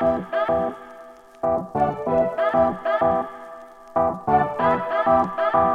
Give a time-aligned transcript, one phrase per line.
[0.00, 0.24] Thank
[5.54, 5.69] you.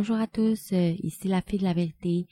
[0.00, 2.28] Bonjour à tous, euh, ici la fille de la vérité.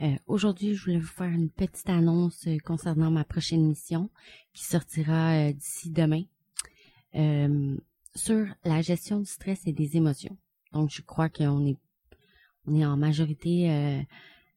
[0.00, 4.10] Euh, Aujourd'hui, je voulais vous faire une petite annonce euh, concernant ma prochaine mission
[4.52, 6.24] qui sortira d'ici demain
[8.16, 10.36] sur la gestion du stress et des émotions.
[10.72, 11.76] Donc, je crois qu'on est,
[12.66, 14.04] on est en majorité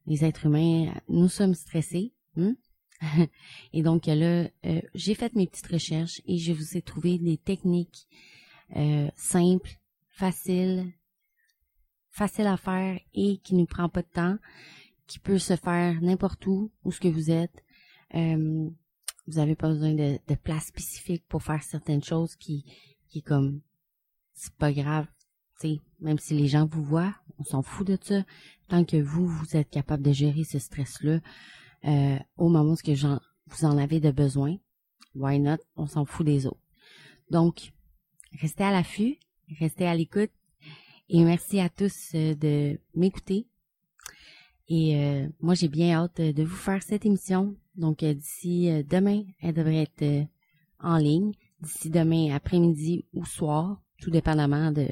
[0.08, 2.12] les êtres humains, nous sommes stressés.
[2.38, 2.56] hein?
[3.72, 4.50] et donc là,
[4.96, 8.08] j'ai fait mes petites recherches et je vous ai trouvé des techniques
[9.16, 9.78] simples,
[10.10, 10.92] faciles,
[12.18, 14.38] facile à faire et qui ne prend pas de temps,
[15.06, 17.64] qui peut se faire n'importe où, où ce que vous êtes.
[18.16, 18.70] Euh,
[19.28, 22.66] vous n'avez pas besoin de, place spécifique pour faire certaines choses qui,
[23.10, 23.62] qui comme,
[24.34, 25.06] c'est pas grave,
[25.60, 28.24] tu même si les gens vous voient, on s'en fout de ça.
[28.68, 31.20] Tant que vous, vous êtes capable de gérer ce stress-là,
[31.86, 34.58] euh, au moment où vous en avez de besoin,
[35.16, 36.62] why not, on s'en fout des autres.
[37.30, 37.74] Donc,
[38.40, 39.18] restez à l'affût,
[39.60, 40.32] restez à l'écoute,
[41.10, 43.48] et merci à tous euh, de m'écouter.
[44.70, 47.56] Et euh, moi, j'ai bien hâte euh, de vous faire cette émission.
[47.76, 50.28] Donc, euh, d'ici demain, elle devrait être
[50.80, 51.32] en ligne.
[51.62, 54.88] D'ici demain après-midi ou soir, tout dépendamment de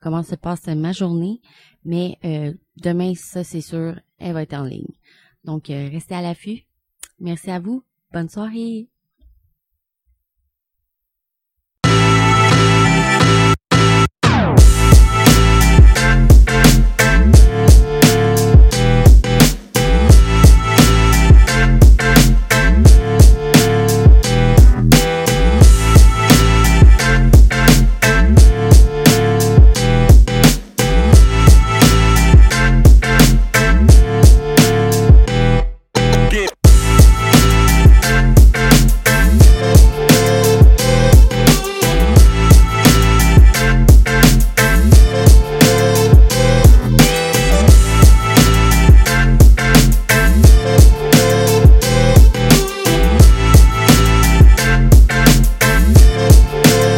[0.00, 1.40] comment se passe ma journée.
[1.84, 4.94] Mais euh, demain, ça, c'est sûr, elle va être en ligne.
[5.44, 6.64] Donc, restez à l'affût.
[7.18, 7.84] Merci à vous.
[8.12, 8.88] Bonne soirée.